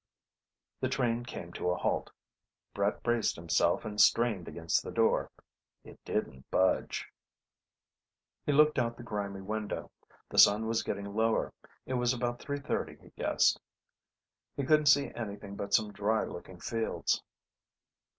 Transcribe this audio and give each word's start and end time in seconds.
The 0.79 0.89
train 0.89 1.23
came 1.25 1.53
to 1.53 1.69
a 1.69 1.75
halt. 1.77 2.09
Brett 2.73 3.03
braced 3.03 3.35
himself 3.35 3.85
and 3.85 4.01
strained 4.01 4.47
against 4.47 4.81
the 4.81 4.89
door. 4.89 5.29
It 5.83 6.03
didn't 6.03 6.49
budge. 6.49 7.07
He 8.43 8.51
looked 8.51 8.79
out 8.79 8.97
the 8.97 9.03
grimy 9.03 9.41
window. 9.41 9.91
The 10.27 10.39
sun 10.39 10.65
was 10.65 10.81
getting 10.81 11.13
lower. 11.13 11.53
It 11.85 11.93
was 11.93 12.15
about 12.15 12.39
three 12.39 12.59
thirty, 12.61 12.95
he 12.95 13.09
guessed. 13.11 13.61
He 14.57 14.63
couldn't 14.63 14.87
see 14.87 15.11
anything 15.13 15.55
but 15.55 15.71
some 15.71 15.93
dry 15.93 16.23
looking 16.23 16.59
fields. 16.59 17.21